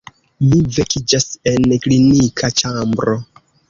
Mi 0.45 0.59
vekiĝas 0.77 1.29
en 1.53 1.71
klinika 1.87 2.53
ĉambro. 2.61 3.19